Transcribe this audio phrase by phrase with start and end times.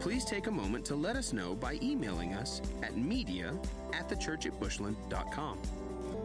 [0.00, 3.54] Please take a moment to let us know by emailing us at media
[3.92, 5.58] at thechurchatbushland.com.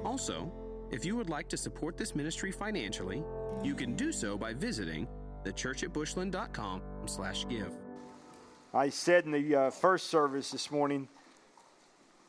[0.05, 0.49] Also,
[0.91, 3.21] if you would like to support this ministry financially,
[3.61, 5.05] you can do so by visiting
[5.43, 7.73] thechurchatbushland.com slash give.
[8.73, 11.09] I said in the uh, first service this morning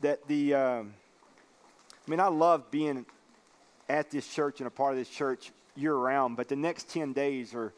[0.00, 0.94] that the, um,
[2.06, 3.06] I mean, I love being
[3.88, 7.12] at this church and a part of this church year round, but the next 10
[7.12, 7.72] days are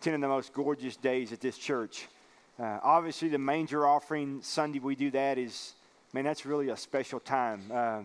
[0.00, 2.08] 10 of the most gorgeous days at this church.
[2.58, 5.74] Uh, obviously, the manger offering Sunday we do that is,
[6.12, 7.62] man, that's really a special time.
[7.72, 8.02] Uh,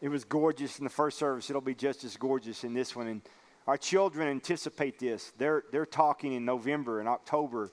[0.00, 1.50] it was gorgeous in the first service.
[1.50, 3.08] It'll be just as gorgeous in this one.
[3.08, 3.20] And
[3.66, 5.32] our children anticipate this.
[5.36, 7.70] They're, they're talking in November and October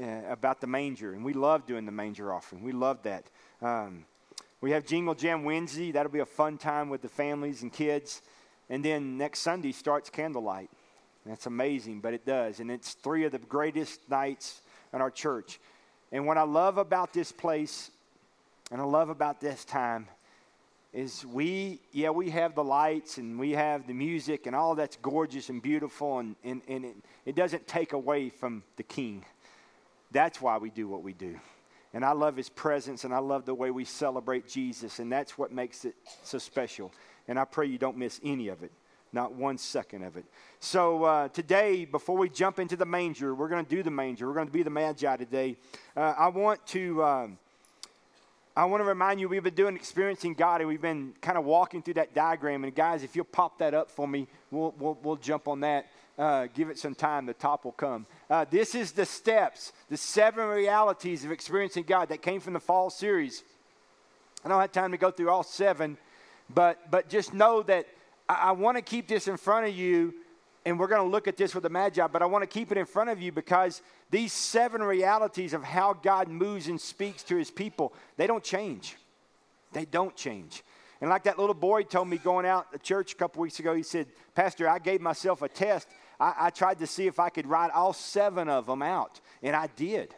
[0.00, 2.62] uh, about the manger, and we love doing the manger offering.
[2.62, 3.24] We love that.
[3.60, 4.04] Um,
[4.60, 5.90] we have Jingle Jam Wednesday.
[5.90, 8.22] That'll be a fun time with the families and kids.
[8.70, 10.70] And then next Sunday starts candlelight.
[11.26, 12.60] That's amazing, but it does.
[12.60, 15.60] And it's three of the greatest nights in our church.
[16.12, 17.90] And what I love about this place
[18.70, 20.08] and I love about this time
[20.92, 24.96] is we, yeah, we have the lights and we have the music and all that's
[24.96, 29.24] gorgeous and beautiful, and, and, and it, it doesn't take away from the King.
[30.10, 31.38] That's why we do what we do.
[31.94, 35.38] And I love his presence and I love the way we celebrate Jesus, and that's
[35.38, 36.92] what makes it so special.
[37.26, 38.72] And I pray you don't miss any of it
[39.12, 40.24] not one second of it.
[40.60, 44.26] So uh, today, before we jump into the manger, we're going to do the manger.
[44.26, 45.56] We're going to be the magi today.
[45.96, 47.04] Uh, I want to.
[47.04, 47.38] Um,
[48.56, 51.44] I want to remind you, we've been doing experiencing God, and we've been kind of
[51.44, 52.64] walking through that diagram.
[52.64, 55.86] And guys, if you'll pop that up for me, we'll we'll, we'll jump on that.
[56.18, 58.04] Uh, give it some time; the top will come.
[58.28, 62.60] Uh, this is the steps, the seven realities of experiencing God that came from the
[62.60, 63.44] fall series.
[64.44, 65.96] I don't have time to go through all seven,
[66.52, 67.86] but but just know that
[68.28, 70.14] I, I want to keep this in front of you,
[70.64, 72.70] and we're going to look at this with the Magi, but I want to keep
[72.70, 77.22] it in front of you because these seven realities of how God moves and speaks
[77.24, 78.96] to his people, they don't change.
[79.72, 80.62] They don't change.
[81.00, 83.74] And like that little boy told me going out to church a couple weeks ago,
[83.74, 85.88] he said, Pastor, I gave myself a test.
[86.18, 89.54] I, I, tried to see if I could write all seven of them out, and
[89.54, 90.12] I did.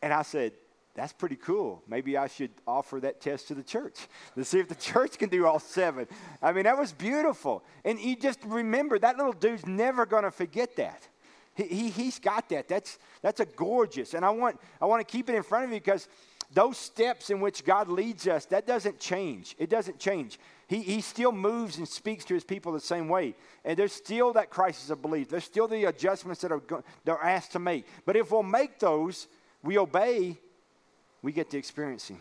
[0.00, 0.52] And I said,
[0.96, 1.82] that's pretty cool.
[1.86, 5.28] Maybe I should offer that test to the church to see if the church can
[5.28, 6.08] do all seven.
[6.42, 7.62] I mean, that was beautiful.
[7.84, 11.06] And you just remember that little dude's never going to forget that.
[11.54, 12.66] He, he, he's got that.
[12.66, 14.14] That's, that's a gorgeous.
[14.14, 16.08] And I want, I want to keep it in front of you because
[16.52, 19.54] those steps in which God leads us, that doesn't change.
[19.58, 20.38] It doesn't change.
[20.66, 23.34] He, he still moves and speaks to his people the same way.
[23.64, 25.28] And there's still that crisis of belief.
[25.28, 26.62] There's still the adjustments that are,
[27.04, 27.86] they're asked to make.
[28.06, 29.28] But if we'll make those,
[29.62, 30.38] we obey
[31.22, 32.20] we get to experience Him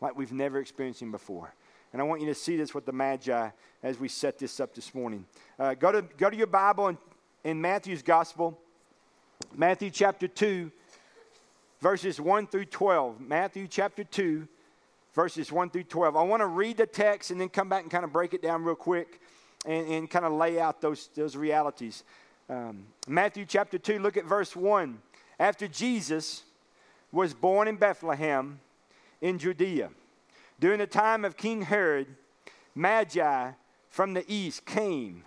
[0.00, 1.54] like we've never experienced Him before.
[1.92, 3.50] And I want you to see this with the Magi
[3.82, 5.24] as we set this up this morning.
[5.58, 6.98] Uh, go, to, go to your Bible in,
[7.44, 8.58] in Matthew's Gospel,
[9.54, 10.72] Matthew chapter 2,
[11.80, 13.20] verses 1 through 12.
[13.20, 14.48] Matthew chapter 2,
[15.14, 16.16] verses 1 through 12.
[16.16, 18.42] I want to read the text and then come back and kind of break it
[18.42, 19.20] down real quick
[19.64, 22.02] and, and kind of lay out those, those realities.
[22.50, 24.98] Um, Matthew chapter 2, look at verse 1.
[25.38, 26.42] After Jesus
[27.14, 28.60] was born in Bethlehem
[29.20, 29.90] in Judea.
[30.60, 32.08] During the time of King Herod,
[32.74, 33.52] Magi
[33.88, 35.24] from the east came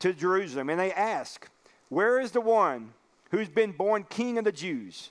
[0.00, 1.48] to Jerusalem and they asked,
[1.88, 2.92] Where is the one
[3.30, 5.10] who's been born king of the Jews?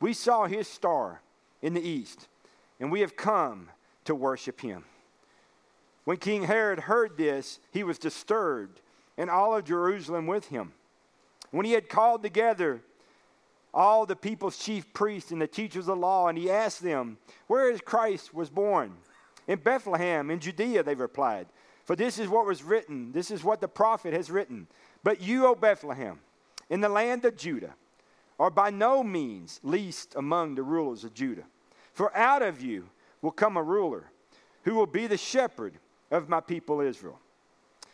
[0.00, 1.22] We saw his star
[1.62, 2.28] in the east
[2.80, 3.68] and we have come
[4.04, 4.84] to worship him.
[6.04, 8.80] When King Herod heard this, he was disturbed,
[9.16, 10.72] and all of Jerusalem with him.
[11.50, 12.82] When he had called together
[13.76, 17.18] all the people's chief priests and the teachers of the law, and he asked them,
[17.46, 18.94] Where is Christ was born?
[19.46, 21.46] In Bethlehem, in Judea, they replied.
[21.84, 24.66] For this is what was written, this is what the prophet has written.
[25.04, 26.18] But you, O Bethlehem,
[26.70, 27.74] in the land of Judah,
[28.40, 31.44] are by no means least among the rulers of Judah.
[31.92, 32.88] For out of you
[33.20, 34.10] will come a ruler
[34.62, 35.74] who will be the shepherd
[36.10, 37.20] of my people Israel.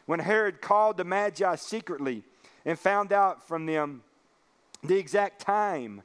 [0.06, 2.23] When Herod called the Magi secretly
[2.64, 4.02] and found out from them
[4.82, 6.02] the exact time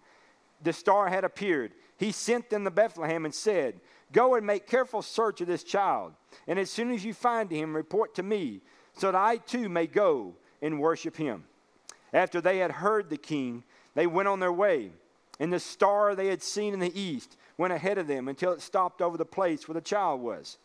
[0.62, 3.80] the star had appeared, he sent them to Bethlehem and said,
[4.12, 6.14] Go and make careful search of this child,
[6.48, 8.62] and as soon as you find him, report to me,
[8.94, 11.44] so that I too may go and worship him.
[12.14, 13.64] After they had heard the king,
[13.96, 14.92] they went on their way.
[15.40, 18.62] And the star they had seen in the east went ahead of them until it
[18.62, 20.58] stopped over the place where the child was.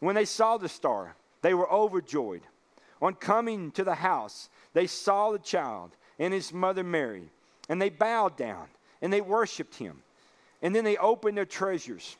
[0.00, 2.42] When they saw the star, they were overjoyed.
[3.00, 7.28] On coming to the house, they saw the child and his mother Mary,
[7.68, 8.66] and they bowed down
[9.02, 10.02] and they worshiped him.
[10.62, 12.16] And then they opened their treasures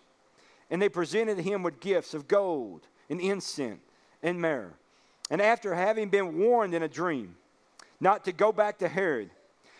[0.70, 3.80] and they presented him with gifts of gold and incense
[4.22, 4.72] and myrrh.
[5.30, 7.36] And after having been warned in a dream
[8.00, 9.30] not to go back to Herod,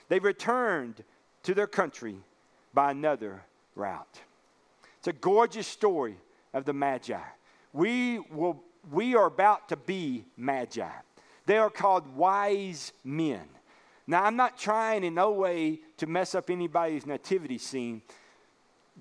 [0.08, 1.02] they returned
[1.42, 2.16] to their country
[2.72, 3.42] by another
[3.74, 4.20] route.
[4.98, 6.16] It's a gorgeous story
[6.54, 7.20] of the Magi.
[7.72, 10.88] We, will, we are about to be Magi.
[11.46, 13.42] They are called wise men.
[14.06, 18.02] Now, I'm not trying in no way to mess up anybody's nativity scene,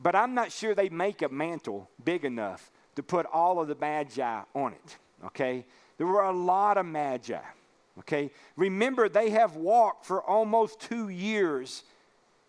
[0.01, 3.75] but I'm not sure they make a mantel big enough to put all of the
[3.75, 5.65] Magi on it, okay?
[5.97, 7.41] There were a lot of Magi,
[8.00, 8.31] okay?
[8.55, 11.83] Remember, they have walked for almost two years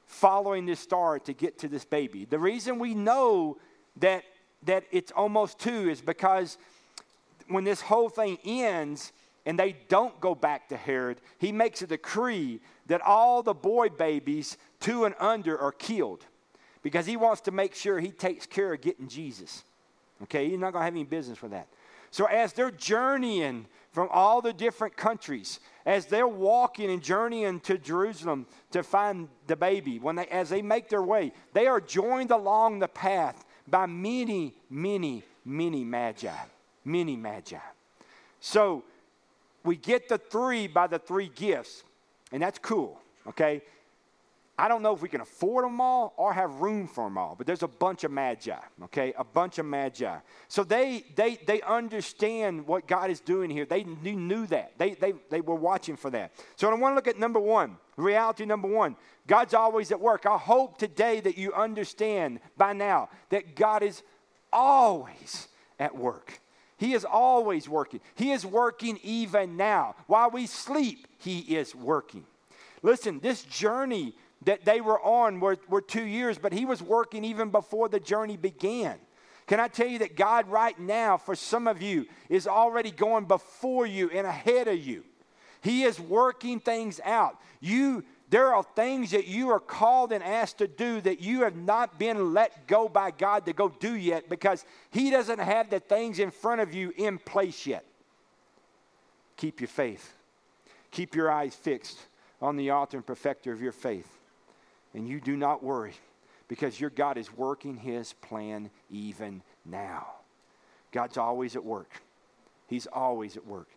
[0.06, 2.24] following this star to get to this baby.
[2.24, 3.58] The reason we know
[3.96, 4.22] that,
[4.64, 6.56] that it's almost two is because
[7.48, 9.12] when this whole thing ends
[9.46, 13.88] and they don't go back to Herod, he makes a decree that all the boy
[13.88, 16.24] babies two and under are killed
[16.82, 19.64] because he wants to make sure he takes care of getting Jesus.
[20.22, 21.68] Okay, he's not going to have any business with that.
[22.10, 27.76] So, as they're journeying from all the different countries, as they're walking and journeying to
[27.76, 32.30] Jerusalem to find the baby, when they, as they make their way, they are joined
[32.30, 36.30] along the path by many, many, many magi.
[36.84, 37.58] Many magi.
[38.38, 38.84] So,
[39.64, 41.84] we get the three by the three gifts,
[42.32, 43.62] and that's cool, okay?
[44.56, 47.34] I don't know if we can afford them all or have room for them all,
[47.36, 49.12] but there's a bunch of magi, okay?
[49.18, 50.16] A bunch of magi.
[50.46, 53.64] So they they they understand what God is doing here.
[53.64, 54.78] They knew that.
[54.78, 56.32] They they they were watching for that.
[56.54, 57.76] So I want to look at number 1.
[57.96, 58.94] Reality number 1.
[59.26, 60.24] God's always at work.
[60.24, 64.02] I hope today that you understand by now that God is
[64.52, 65.48] always
[65.80, 66.40] at work.
[66.84, 68.00] He is always working.
[68.14, 69.94] He is working even now.
[70.06, 72.26] While we sleep, he is working.
[72.82, 74.14] Listen, this journey
[74.44, 78.00] that they were on were, were two years, but he was working even before the
[78.00, 78.98] journey began.
[79.46, 83.24] Can I tell you that God, right now, for some of you, is already going
[83.24, 85.04] before you and ahead of you?
[85.62, 87.40] He is working things out.
[87.60, 88.04] You,
[88.34, 92.00] there are things that you are called and asked to do that you have not
[92.00, 96.18] been let go by God to go do yet because He doesn't have the things
[96.18, 97.84] in front of you in place yet.
[99.36, 100.16] Keep your faith.
[100.90, 101.96] Keep your eyes fixed
[102.42, 104.18] on the author and perfecter of your faith.
[104.94, 105.94] And you do not worry
[106.48, 110.08] because your God is working his plan even now.
[110.90, 112.02] God's always at work.
[112.66, 113.68] He's always at work.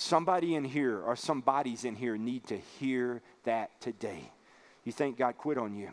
[0.00, 4.30] Somebody in here or some bodies in here need to hear that today.
[4.82, 5.90] You think God quit on you?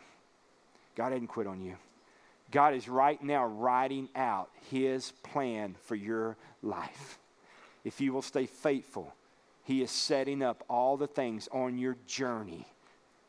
[0.96, 1.76] God didn't quit on you.
[2.50, 7.18] God is right now writing out his plan for your life.
[7.84, 9.14] If you will stay faithful,
[9.64, 12.66] he is setting up all the things on your journey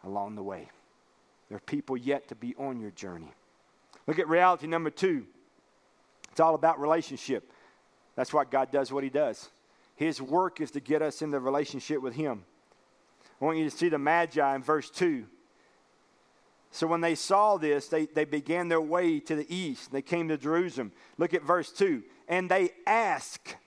[0.06, 0.70] along the way.
[1.50, 3.34] There are people yet to be on your journey.
[4.08, 5.26] Look at reality number two
[6.31, 7.52] it's all about relationship.
[8.16, 9.50] That's why God does what He does.
[10.00, 12.46] His work is to get us in the relationship with Him.
[13.42, 15.25] I want you to see the Magi in verse 2.
[16.72, 19.92] So when they saw this, they, they began their way to the east.
[19.92, 20.94] They came to Jerusalem.
[21.18, 22.02] Look at verse 2.
[22.30, 23.57] And they ask,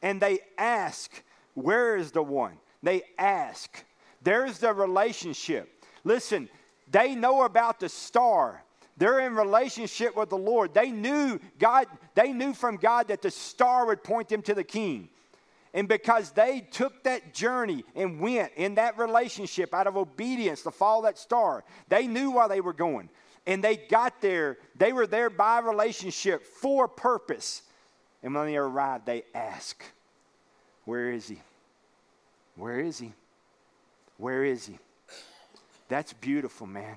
[0.00, 2.54] and they ask, Where is the one?
[2.82, 3.84] They ask.
[4.22, 5.84] There's the relationship.
[6.02, 6.48] Listen,
[6.90, 8.64] they know about the star.
[8.96, 10.72] They're in relationship with the Lord.
[10.72, 14.64] They knew God, they knew from God that the star would point them to the
[14.64, 15.10] king.
[15.74, 20.70] And because they took that journey and went in that relationship out of obedience to
[20.70, 23.10] follow that star, they knew why they were going.
[23.44, 27.62] And they got there, they were there by relationship for purpose.
[28.22, 29.82] And when they arrived, they asked,
[30.84, 31.42] Where is he?
[32.54, 33.12] Where is he?
[34.16, 34.78] Where is he?
[35.88, 36.96] That's beautiful, man.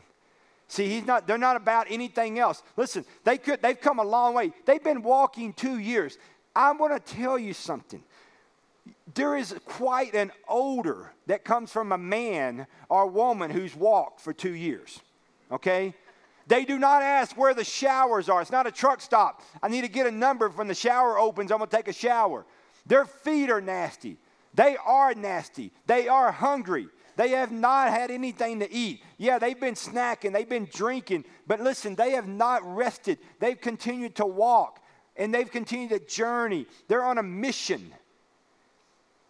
[0.67, 2.61] See, he's not, they're not about anything else.
[2.75, 4.51] Listen, they could, they've come a long way.
[4.65, 6.17] They've been walking two years.
[6.55, 8.03] I want to tell you something.
[9.13, 14.33] There is quite an odor that comes from a man or woman who's walked for
[14.33, 14.99] two years.
[15.51, 15.93] Okay?
[16.47, 18.41] They do not ask where the showers are.
[18.41, 19.41] It's not a truck stop.
[19.61, 21.51] I need to get a number when the shower opens.
[21.51, 22.45] I'm going to take a shower.
[22.85, 24.17] Their feet are nasty.
[24.53, 25.71] They are nasty.
[25.85, 26.87] They are hungry.
[27.17, 29.03] They have not had anything to eat.
[29.17, 33.17] Yeah, they've been snacking, they've been drinking, but listen, they have not rested.
[33.39, 34.83] They've continued to walk
[35.15, 36.67] and they've continued to journey.
[36.87, 37.91] They're on a mission.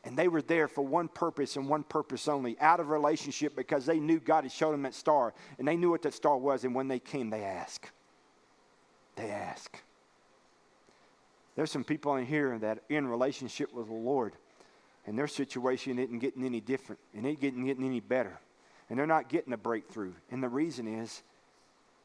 [0.07, 3.85] And they were there for one purpose and one purpose only out of relationship because
[3.85, 6.63] they knew God had shown them that star and they knew what that star was.
[6.63, 7.91] And when they came, they asked.
[9.17, 9.81] They asked.
[11.57, 14.31] There's some people in here that are in relationship with the Lord
[15.05, 18.39] and their situation isn't getting any different and it getting, getting any better.
[18.89, 20.13] And they're not getting a breakthrough.
[20.31, 21.21] And the reason is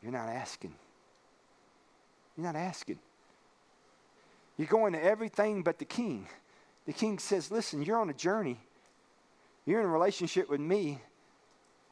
[0.02, 0.74] you're not asking.
[2.36, 2.98] You're not asking.
[4.56, 6.26] You're going to everything but the king.
[6.86, 8.58] The king says, Listen, you're on a journey.
[9.64, 11.00] You're in a relationship with me.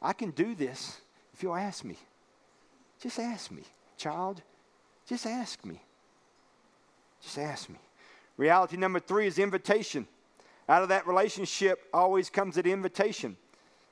[0.01, 0.99] I can do this
[1.33, 1.97] if you'll ask me.
[2.99, 3.63] Just ask me,
[3.97, 4.41] child.
[5.07, 5.81] Just ask me.
[7.21, 7.79] Just ask me.
[8.37, 10.07] Reality number three is invitation.
[10.67, 13.35] Out of that relationship always comes an invitation,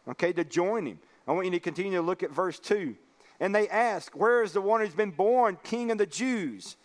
[0.08, 1.00] okay, to join him.
[1.28, 2.96] I want you to continue to look at verse 2.
[3.40, 6.76] And they ask, Where is the one who's been born king of the Jews?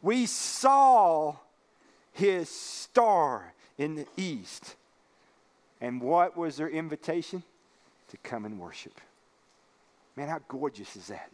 [0.00, 1.36] We saw
[2.12, 4.76] his star in the east.
[5.80, 7.42] And what was their invitation?
[8.10, 9.00] To come and worship.
[10.16, 11.30] Man, how gorgeous is that?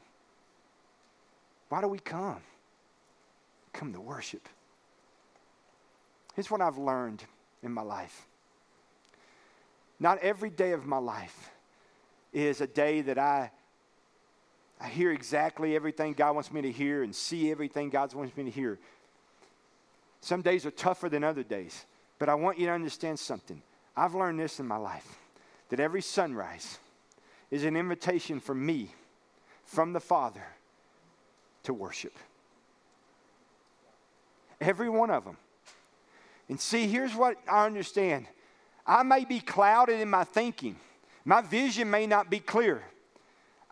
[1.69, 2.41] Why do we come?
[3.73, 4.49] Come to worship.
[6.35, 7.25] Here's what I've learned
[7.63, 8.27] in my life.
[9.99, 11.51] Not every day of my life
[12.33, 13.51] is a day that I
[14.81, 18.45] I hear exactly everything God wants me to hear and see everything God wants me
[18.45, 18.79] to hear.
[20.21, 21.87] Some days are tougher than other days,
[22.19, 23.63] but I want you to understand something.
[23.97, 25.19] I've learned this in my life
[25.69, 26.79] that every sunrise
[27.51, 28.91] is an invitation for me,
[29.65, 30.45] from the Father,
[31.65, 32.15] to worship.
[34.61, 35.37] Every one of them.
[36.49, 38.27] And see, here's what I understand
[38.87, 40.77] I may be clouded in my thinking,
[41.25, 42.83] my vision may not be clear.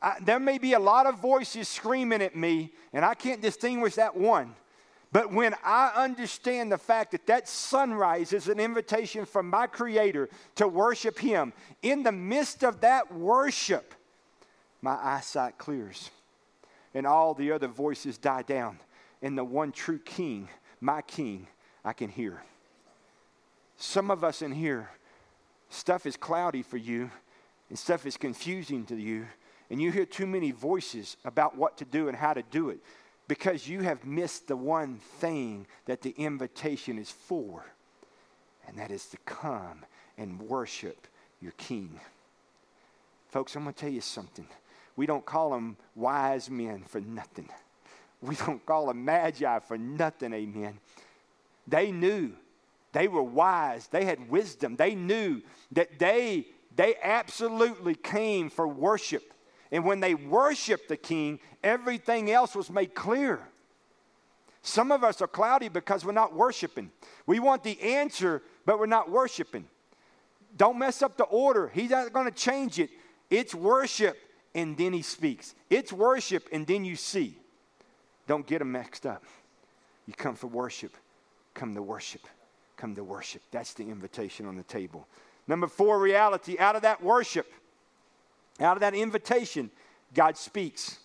[0.03, 3.95] I, there may be a lot of voices screaming at me, and I can't distinguish
[3.95, 4.55] that one.
[5.13, 10.29] But when I understand the fact that that sunrise is an invitation from my Creator
[10.57, 13.95] to worship Him, in the midst of that worship,
[14.83, 16.11] my eyesight clears
[16.95, 18.79] and all the other voices die down.
[19.23, 20.49] And the one true King,
[20.81, 21.47] my King,
[21.85, 22.43] I can hear.
[23.77, 24.91] Some of us in here,
[25.71, 27.11] stuff is cloudy for you
[27.69, 29.27] and stuff is confusing to you,
[29.71, 32.79] and you hear too many voices about what to do and how to do it
[33.28, 37.64] because you have missed the one thing that the invitation is for,
[38.66, 39.85] and that is to come
[40.16, 41.06] and worship
[41.40, 42.00] your King.
[43.28, 44.47] Folks, I'm going to tell you something.
[44.97, 47.49] We don't call them wise men for nothing.
[48.23, 50.78] We don't call them magi for nothing, amen.
[51.68, 52.33] They knew
[52.92, 53.88] they were wise.
[53.88, 54.76] They had wisdom.
[54.76, 55.42] They knew
[55.73, 59.35] that they, they absolutely came for worship.
[59.70, 63.40] And when they worshiped the king, everything else was made clear.
[64.62, 66.90] Some of us are cloudy because we're not worshiping.
[67.26, 69.66] We want the answer, but we're not worshiping.
[70.56, 71.68] Don't mess up the order.
[71.68, 72.90] He's not going to change it.
[73.30, 74.16] It's worship,
[74.54, 75.54] and then he speaks.
[75.70, 77.38] It's worship, and then you see.
[78.26, 79.25] Don't get them mixed up.
[80.06, 80.96] You come for worship,
[81.54, 82.23] come to worship
[82.76, 83.42] come to worship.
[83.50, 85.06] That's the invitation on the table.
[85.46, 86.58] Number four, reality.
[86.58, 87.50] Out of that worship,
[88.61, 89.71] out of that invitation,
[90.15, 90.99] God speaks.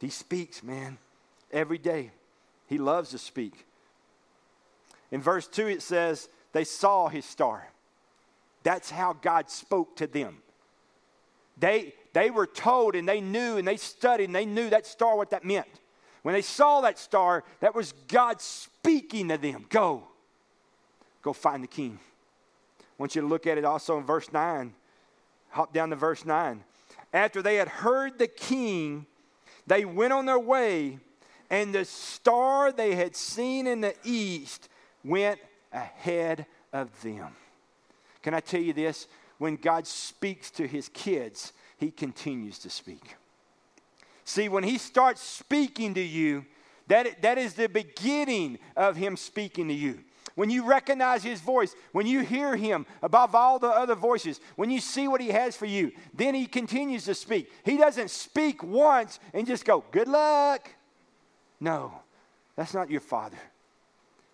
[0.00, 0.98] He speaks, man,
[1.52, 2.12] every day.
[2.66, 3.66] He loves to speak.
[5.10, 7.68] In verse 2, it says, They saw his star.
[8.62, 10.38] That's how God spoke to them.
[11.58, 15.16] They, they were told and they knew and they studied and they knew that star,
[15.16, 15.66] what that meant.
[16.22, 19.66] When they saw that star, that was God speaking to them.
[19.68, 20.04] Go.
[21.22, 21.98] Go find the king.
[22.80, 24.74] I want you to look at it also in verse 9.
[25.50, 26.62] Hop down to verse 9.
[27.12, 29.06] After they had heard the king,
[29.66, 30.98] they went on their way,
[31.50, 34.68] and the star they had seen in the east
[35.04, 35.40] went
[35.72, 37.34] ahead of them.
[38.22, 39.06] Can I tell you this?
[39.38, 43.16] When God speaks to his kids, he continues to speak.
[44.24, 46.44] See, when he starts speaking to you,
[46.88, 50.04] that, that is the beginning of him speaking to you
[50.38, 54.70] when you recognize his voice, when you hear him above all the other voices, when
[54.70, 57.50] you see what he has for you, then he continues to speak.
[57.64, 60.70] He doesn't speak once and just go, Good luck.
[61.58, 61.92] No,
[62.54, 63.36] that's not your father.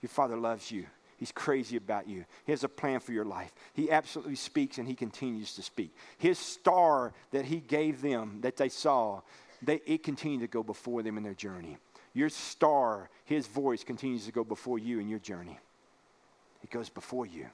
[0.03, 0.85] Your father loves you.
[1.17, 2.27] He's crazy about you.
[2.45, 3.55] He has a plan for your life.
[3.73, 5.97] He absolutely speaks and he continues to speak.
[6.19, 9.23] His star that he gave them, that they saw,
[9.63, 11.79] they, it continued to go before them in their journey.
[12.13, 15.59] Your star, his voice continues to go before you in your journey.
[16.65, 17.47] He goes before you.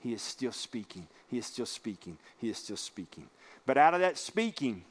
[0.00, 1.06] He is still speaking.
[1.28, 2.18] He is still speaking.
[2.38, 3.28] He is still speaking.
[3.64, 4.82] But out of that speaking,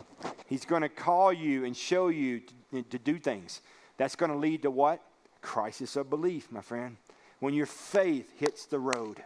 [0.48, 3.62] He's going to call you and show you to, to do things.
[3.98, 5.02] That's going to lead to what?
[5.42, 6.98] Crisis of belief, my friend.
[7.40, 9.24] When your faith hits the road.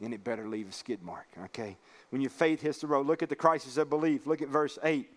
[0.00, 1.76] and it better leave a skid mark, okay?
[2.10, 4.26] When your faith hits the road, look at the crisis of belief.
[4.26, 5.10] Look at verse 8.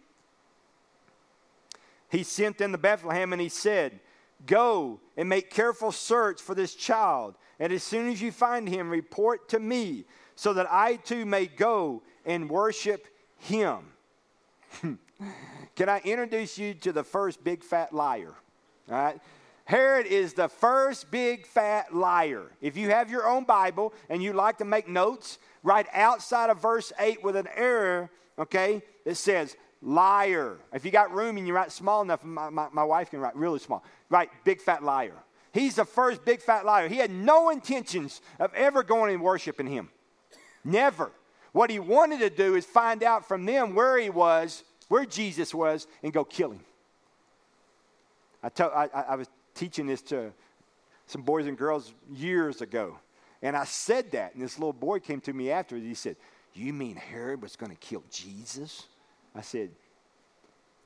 [2.10, 4.00] He sent them to Bethlehem and he said,
[4.46, 8.90] Go and make careful search for this child, and as soon as you find him,
[8.90, 10.06] report to me,
[10.36, 13.80] so that I too may go and worship him.
[15.76, 18.34] Can I introduce you to the first big fat liar?
[18.90, 19.20] All right.
[19.66, 22.52] Herod is the first big fat liar.
[22.60, 26.60] If you have your own Bible and you like to make notes, write outside of
[26.60, 30.58] verse 8 with an error, okay, it says liar.
[30.74, 33.36] If you got room and you write small enough, my, my, my wife can write
[33.36, 33.84] really small.
[34.10, 35.14] Write big fat liar.
[35.52, 36.88] He's the first big fat liar.
[36.88, 39.90] He had no intentions of ever going and worshiping him.
[40.64, 41.12] Never.
[41.52, 45.54] What he wanted to do is find out from them where he was, where Jesus
[45.54, 46.62] was, and go kill him.
[48.44, 50.32] I, told, I, I was teaching this to
[51.08, 52.98] some boys and girls years ago.
[53.42, 55.86] And I said that, and this little boy came to me afterwards.
[55.86, 56.18] He said,
[56.54, 58.86] You mean Herod was going to kill Jesus?
[59.36, 59.72] I said,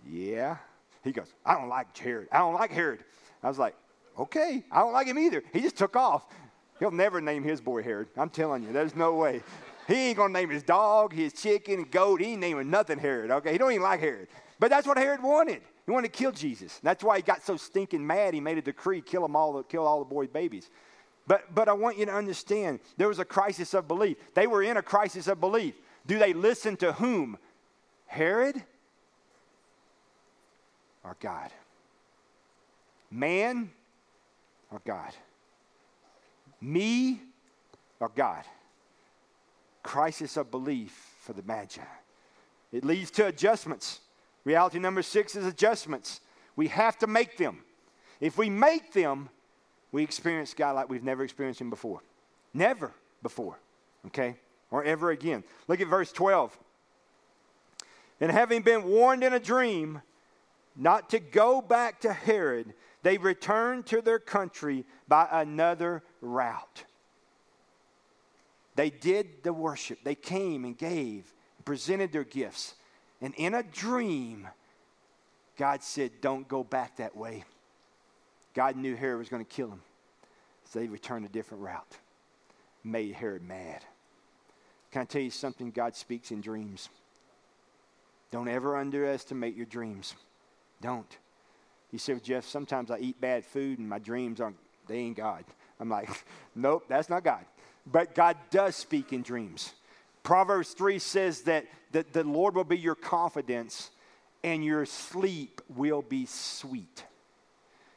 [0.09, 0.57] Yeah.
[1.03, 2.27] He goes, I don't like Herod.
[2.31, 3.03] I don't like Herod.
[3.41, 3.75] I was like,
[4.17, 5.43] Okay, I don't like him either.
[5.51, 6.25] He just took off.
[6.79, 8.09] He'll never name his boy Herod.
[8.17, 9.41] I'm telling you, there's no way.
[9.87, 12.21] He ain't gonna name his dog, his chicken, goat.
[12.21, 13.31] He ain't naming nothing Herod.
[13.31, 14.27] Okay, he don't even like Herod.
[14.59, 15.61] But that's what Herod wanted.
[15.85, 16.79] He wanted to kill Jesus.
[16.81, 18.33] That's why he got so stinking mad.
[18.33, 20.69] He made a decree, kill them all, kill all the boy babies.
[21.27, 24.17] But, but I want you to understand there was a crisis of belief.
[24.33, 25.75] They were in a crisis of belief.
[26.05, 27.37] Do they listen to whom?
[28.13, 28.61] Herod
[31.03, 31.49] our God?
[33.09, 33.71] Man
[34.71, 35.15] our God?
[36.61, 37.19] Me
[37.99, 38.43] our God?
[39.81, 40.91] Crisis of belief
[41.21, 41.81] for the Magi.
[42.71, 44.01] It leads to adjustments.
[44.45, 46.21] Reality number six is adjustments.
[46.55, 47.63] We have to make them.
[48.21, 49.27] If we make them,
[49.91, 52.03] we experience God like we've never experienced Him before.
[52.53, 52.91] Never
[53.23, 53.57] before,
[54.05, 54.35] okay?
[54.69, 55.43] Or ever again.
[55.67, 56.55] Look at verse 12.
[58.19, 60.01] And having been warned in a dream
[60.75, 66.85] not to go back to Herod, they returned to their country by another route.
[68.75, 71.33] They did the worship, they came and gave,
[71.65, 72.75] presented their gifts.
[73.21, 74.47] And in a dream,
[75.57, 77.43] God said, Don't go back that way.
[78.53, 79.81] God knew Herod was going to kill him.
[80.65, 81.97] So they returned a different route.
[82.83, 83.83] Made Herod mad.
[84.91, 85.71] Can I tell you something?
[85.71, 86.89] God speaks in dreams.
[88.33, 90.15] Don't ever underestimate your dreams.
[90.81, 91.17] Don't.
[91.91, 95.45] He said, Jeff, sometimes I eat bad food and my dreams aren't, they ain't God.
[95.79, 96.09] I'm like,
[96.55, 97.45] nope, that's not God.
[97.85, 99.73] But God does speak in dreams.
[100.23, 103.91] Proverbs 3 says that, that the Lord will be your confidence
[104.43, 107.05] and your sleep will be sweet.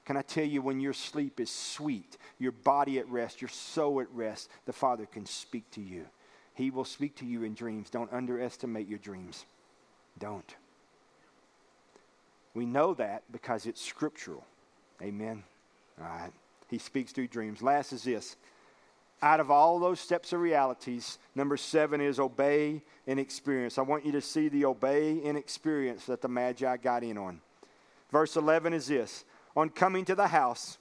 [0.04, 4.02] Can I tell you, when your sleep is sweet, your body at rest, your soul
[4.02, 6.04] at rest, the Father can speak to you.
[6.52, 7.88] He will speak to you in dreams.
[7.88, 9.46] Don't underestimate your dreams.
[10.18, 10.54] Don't.
[12.54, 14.44] We know that because it's scriptural.
[15.02, 15.42] Amen.
[16.00, 16.32] All right.
[16.68, 17.62] He speaks through dreams.
[17.62, 18.36] Last is this
[19.22, 23.78] out of all those steps of realities, number seven is obey and experience.
[23.78, 27.40] I want you to see the obey and experience that the Magi got in on.
[28.12, 29.24] Verse 11 is this
[29.56, 30.76] On coming to the house,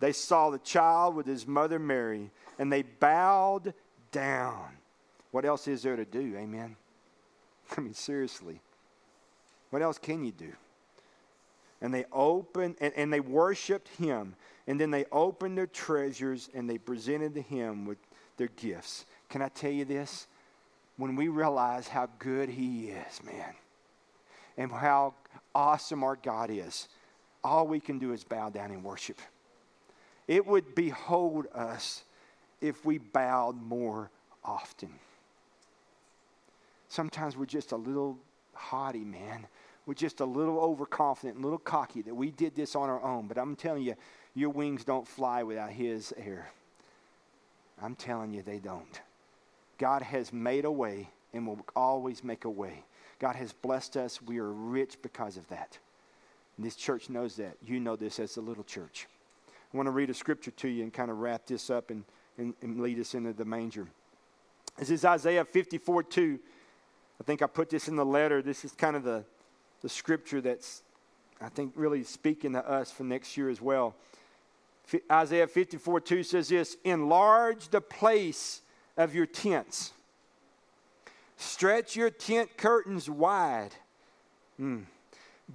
[0.00, 3.74] they saw the child with his mother Mary, and they bowed
[4.12, 4.68] down.
[5.30, 6.36] What else is there to do?
[6.38, 6.76] Amen.
[7.76, 8.60] I mean, seriously.
[9.70, 10.52] What else can you do?
[11.80, 14.34] And they opened and, and they worshiped him.
[14.66, 17.98] And then they opened their treasures and they presented to him with
[18.36, 19.04] their gifts.
[19.28, 20.26] Can I tell you this?
[20.96, 23.54] When we realize how good he is, man,
[24.56, 25.12] and how
[25.54, 26.88] awesome our God is,
[27.44, 29.18] all we can do is bow down and worship.
[30.26, 32.02] It would behold us
[32.60, 34.10] if we bowed more
[34.42, 34.90] often.
[36.88, 38.18] Sometimes we're just a little
[38.54, 39.46] haughty, man.
[39.86, 43.28] We're just a little overconfident, a little cocky that we did this on our own.
[43.28, 43.94] But I'm telling you,
[44.34, 46.50] your wings don't fly without His air.
[47.80, 49.00] I'm telling you, they don't.
[49.78, 52.82] God has made a way and will always make a way.
[53.18, 54.20] God has blessed us.
[54.22, 55.78] We are rich because of that.
[56.56, 57.56] And this church knows that.
[57.64, 59.06] You know this as a little church.
[59.72, 62.04] I want to read a scripture to you and kind of wrap this up and,
[62.38, 63.86] and, and lead us into the manger.
[64.78, 66.38] This is Isaiah 54 2.
[67.20, 68.42] I think I put this in the letter.
[68.42, 69.24] This is kind of the,
[69.82, 70.82] the scripture that's,
[71.40, 73.94] I think, really speaking to us for next year as well.
[75.10, 78.60] Isaiah 54 2 says this Enlarge the place
[78.96, 79.92] of your tents,
[81.36, 83.74] stretch your tent curtains wide.
[84.60, 84.84] Mm.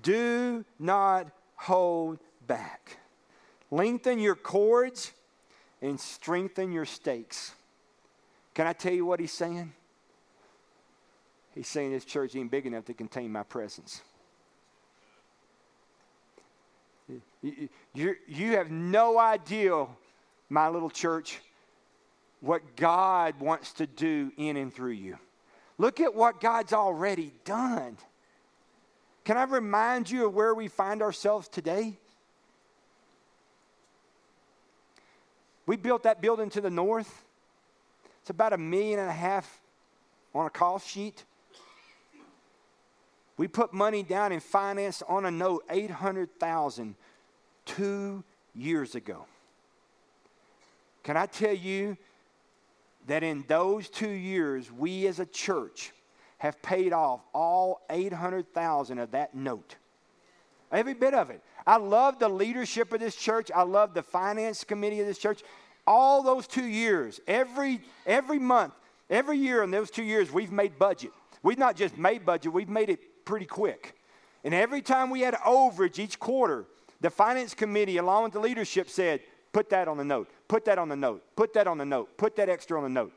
[0.02, 2.98] Do not hold back.
[3.70, 5.12] Lengthen your cords
[5.82, 7.54] and strengthen your stakes.
[8.54, 9.74] Can I tell you what he's saying?
[11.54, 14.02] He's saying this church ain't big enough to contain my presence.
[17.42, 19.86] You, you, you have no idea,
[20.50, 21.40] my little church,
[22.40, 25.18] what God wants to do in and through you.
[25.78, 27.98] Look at what God's already done.
[29.26, 31.98] Can I remind you of where we find ourselves today?
[35.66, 37.24] We built that building to the north.
[38.22, 39.62] It's about a million and a half
[40.34, 41.24] on a cost sheet.
[43.42, 46.94] We put money down and financed on a note 800,000
[47.66, 48.24] two
[48.54, 49.26] years ago.
[51.02, 51.98] Can I tell you
[53.08, 55.92] that in those two years, we as a church
[56.38, 59.76] have paid off all 800,000 of that note?
[60.72, 61.42] Every bit of it.
[61.66, 63.50] I love the leadership of this church.
[63.50, 65.42] I love the finance committee of this church.
[65.88, 68.74] All those two years, every, every month,
[69.10, 71.10] every year in those two years, we've made budget.
[71.42, 73.00] We've not just made budget, we've made it
[73.32, 73.96] pretty quick.
[74.44, 76.66] And every time we had overage each quarter,
[77.00, 79.22] the finance committee, along with the leadership, said,
[79.54, 82.18] put that on the note, put that on the note, put that on the note,
[82.18, 83.14] put that extra on the note.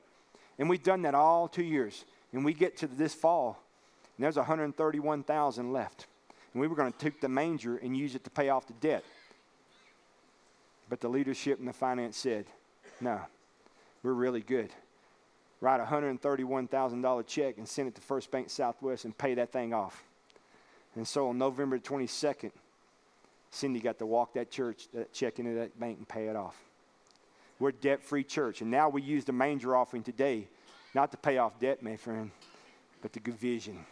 [0.61, 2.05] And we've done that all two years.
[2.33, 3.61] And we get to this fall,
[4.16, 6.07] and there's 131,000 left.
[6.53, 8.74] And we were going to take the manger and use it to pay off the
[8.74, 9.03] debt.
[10.88, 12.46] But the leadership and the finance said,
[13.00, 13.20] no,
[14.05, 14.70] we're really good.
[15.64, 19.72] Write a $131,000 check and send it to First Bank Southwest and pay that thing
[19.72, 20.05] off.
[20.94, 22.50] And so on November 22nd,
[23.50, 26.55] Cindy got to walk that church, that check into that bank and pay it off.
[27.59, 28.61] We're debt free church.
[28.61, 30.48] And now we use the manger offering today,
[30.94, 32.31] not to pay off debt, my friend,
[33.00, 33.87] but to give vision,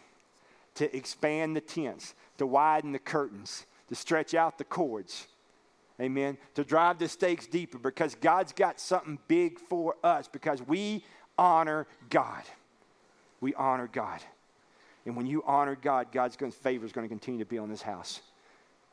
[0.75, 5.25] to expand the tents, to widen the curtains, to stretch out the cords.
[5.99, 6.37] Amen.
[6.53, 11.03] To drive the stakes deeper because God's got something big for us because we
[11.37, 12.43] honor God.
[13.41, 14.21] We honor God.
[15.05, 17.81] And when you honor God, God's favor is going to continue to be on this
[17.81, 18.21] house.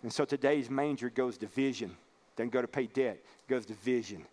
[0.03, 1.97] And so today's manger goes to vision.
[2.37, 4.25] Doesn't go to pay debt, goes to vision.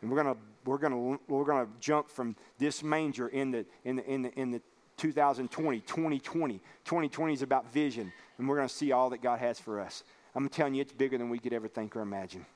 [0.00, 4.06] And we're gonna we're gonna we're gonna jump from this manger in the in the
[4.08, 4.62] in the in the
[4.96, 6.60] 2020, 2020.
[6.84, 10.04] 2020 is about vision, and we're gonna see all that God has for us.
[10.34, 12.46] I'm telling you, it's bigger than we could ever think or imagine.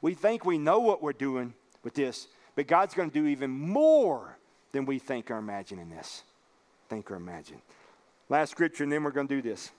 [0.00, 4.35] We think we know what we're doing with this, but God's gonna do even more
[4.76, 6.22] than we think or imagine in this.
[6.90, 7.62] Think or imagine.
[8.28, 9.70] Last scripture, and then we're gonna do this.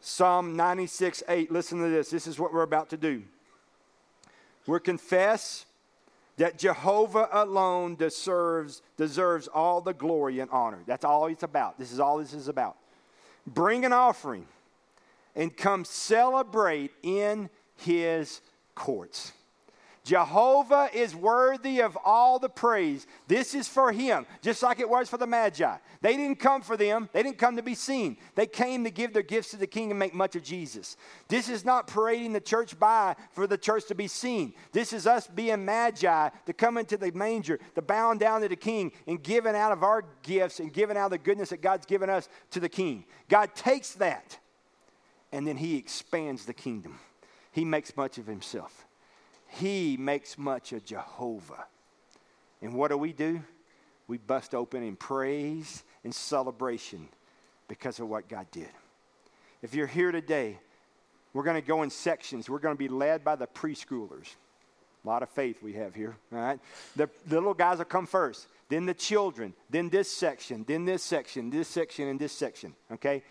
[0.00, 1.52] Psalm 96 8.
[1.52, 2.10] Listen to this.
[2.10, 3.22] This is what we're about to do.
[4.66, 5.64] We're confess
[6.38, 10.80] that Jehovah alone deserves, deserves all the glory and honor.
[10.86, 11.78] That's all it's about.
[11.78, 12.76] This is all this is about.
[13.46, 14.46] Bring an offering
[15.36, 18.40] and come celebrate in his
[18.74, 19.32] courts.
[20.08, 23.06] Jehovah is worthy of all the praise.
[23.26, 25.76] This is for him, just like it was for the Magi.
[26.00, 28.16] They didn't come for them, they didn't come to be seen.
[28.34, 30.96] They came to give their gifts to the king and make much of Jesus.
[31.28, 34.54] This is not parading the church by for the church to be seen.
[34.72, 38.56] This is us being Magi to come into the manger, to bow down to the
[38.56, 42.08] king and giving out of our gifts and giving out the goodness that God's given
[42.08, 43.04] us to the king.
[43.28, 44.38] God takes that
[45.32, 46.98] and then he expands the kingdom,
[47.52, 48.87] he makes much of himself.
[49.48, 51.66] He makes much of Jehovah.
[52.62, 53.42] And what do we do?
[54.06, 57.08] We bust open in praise and celebration
[57.66, 58.68] because of what God did.
[59.62, 60.58] If you're here today,
[61.32, 62.48] we're going to go in sections.
[62.48, 64.34] We're going to be led by the preschoolers.
[65.04, 66.60] A lot of faith we have here, all right?
[66.96, 71.02] The, the little guys will come first, then the children, then this section, then this
[71.02, 73.22] section, this section, and this section, okay?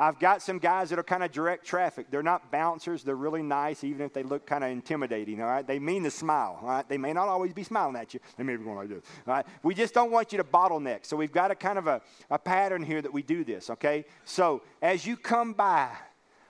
[0.00, 2.06] I've got some guys that are kind of direct traffic.
[2.10, 3.02] They're not bouncers.
[3.02, 5.42] They're really nice, even if they look kind of intimidating.
[5.42, 6.58] All right, they mean to smile.
[6.62, 8.20] All right, they may not always be smiling at you.
[8.38, 9.02] They may be going like this.
[9.26, 11.04] All right, we just don't want you to bottleneck.
[11.04, 13.68] So we've got a kind of a, a pattern here that we do this.
[13.68, 15.90] Okay, so as you come by,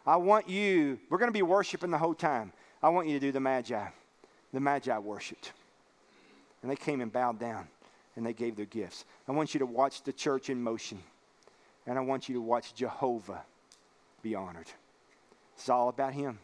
[0.07, 1.01] I want you.
[1.11, 2.53] We're going to be worshiping the whole time.
[2.81, 3.85] I want you to do the magi.
[4.55, 5.53] The magi worshipped,
[6.63, 7.67] and they came and bowed down,
[8.15, 9.05] and they gave their gifts.
[9.27, 11.03] I want you to watch the church in motion.
[11.87, 13.43] And I want you to watch Jehovah
[14.23, 14.71] be honored.
[15.55, 16.39] It's all about Him.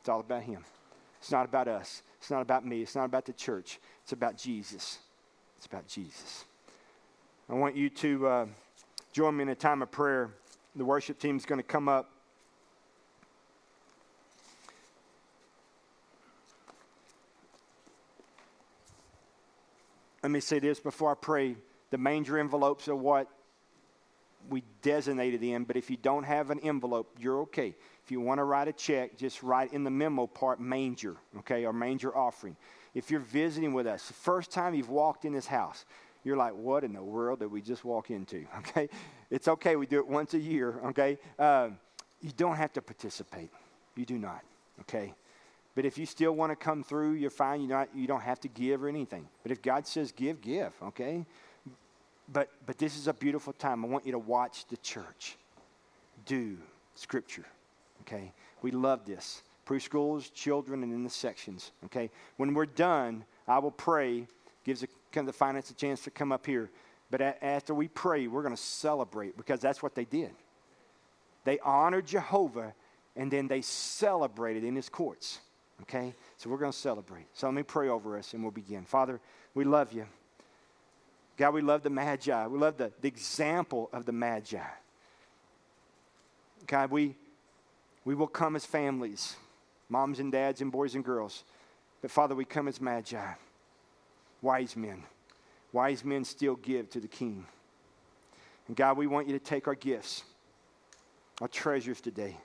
[0.00, 0.64] It's all about Him.
[1.18, 2.02] It's not about us.
[2.18, 2.82] It's not about me.
[2.82, 3.78] It's not about the church.
[4.02, 4.98] It's about Jesus.
[5.56, 6.44] It's about Jesus.
[7.48, 8.46] I want you to uh,
[9.12, 10.30] join me in a time of prayer.
[10.76, 12.10] The worship team is going to come up.
[20.22, 21.56] Let me say this before I pray.
[21.90, 23.28] The manger envelopes are what
[24.48, 27.74] we designated in, but if you don't have an envelope, you're okay.
[28.04, 31.64] If you want to write a check, just write in the memo part manger, okay,
[31.64, 32.56] or manger offering.
[32.94, 35.84] If you're visiting with us, the first time you've walked in this house,
[36.22, 38.46] you're like, what in the world did we just walk into?
[38.58, 38.88] Okay?
[39.30, 39.74] It's okay.
[39.76, 40.80] We do it once a year.
[40.86, 41.18] Okay?
[41.38, 41.78] Um,
[42.20, 43.50] you don't have to participate.
[43.96, 44.42] You do not.
[44.82, 45.12] Okay?
[45.74, 47.60] But if you still want to come through, you're fine.
[47.60, 49.28] You not you don't have to give or anything.
[49.42, 51.26] But if God says give, give, okay?
[52.34, 53.82] But but this is a beautiful time.
[53.82, 55.38] I want you to watch the church
[56.26, 56.58] do
[56.94, 57.46] scripture.
[58.02, 58.32] Okay?
[58.62, 59.42] We love this.
[59.66, 61.72] Preschools, children, and in the sections.
[61.86, 62.10] Okay?
[62.36, 64.26] When we're done, I will pray,
[64.64, 66.70] gives the, kind of the finance a chance to come up here.
[67.10, 70.32] But a, after we pray, we're going to celebrate because that's what they did.
[71.44, 72.74] They honored Jehovah
[73.16, 75.40] and then they celebrated in his courts.
[75.82, 76.14] Okay?
[76.36, 77.26] So we're going to celebrate.
[77.32, 78.84] So let me pray over us and we'll begin.
[78.84, 79.20] Father,
[79.54, 80.06] we love you.
[81.36, 82.46] God, we love the Magi.
[82.46, 84.58] We love the, the example of the Magi.
[86.66, 87.16] God, we,
[88.04, 89.36] we will come as families,
[89.88, 91.44] moms and dads and boys and girls.
[92.00, 93.32] But Father, we come as Magi,
[94.42, 95.02] wise men.
[95.72, 97.46] Wise men still give to the King.
[98.68, 100.22] And God, we want you to take our gifts,
[101.40, 102.36] our treasures today.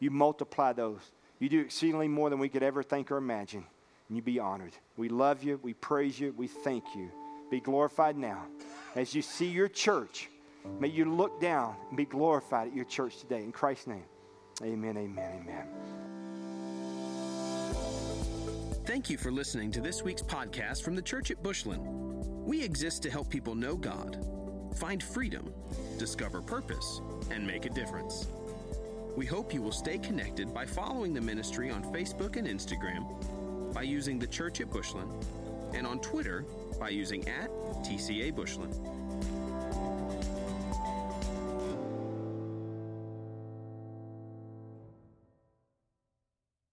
[0.00, 1.00] You multiply those
[1.42, 3.64] you do exceedingly more than we could ever think or imagine.
[4.08, 4.74] And you be honored.
[4.96, 5.58] We love you.
[5.60, 6.32] We praise you.
[6.36, 7.10] We thank you.
[7.52, 8.46] Be glorified now.
[8.96, 10.30] As you see your church,
[10.80, 13.44] may you look down and be glorified at your church today.
[13.44, 14.04] In Christ's name,
[14.62, 15.66] amen, amen, amen.
[18.86, 21.82] Thank you for listening to this week's podcast from the Church at Bushland.
[22.42, 24.16] We exist to help people know God,
[24.76, 25.52] find freedom,
[25.98, 28.28] discover purpose, and make a difference.
[29.14, 33.82] We hope you will stay connected by following the ministry on Facebook and Instagram, by
[33.82, 35.10] using the church at Bushland,
[35.74, 36.44] and on Twitter
[36.78, 37.50] by using at
[37.84, 38.78] TCA Bushland.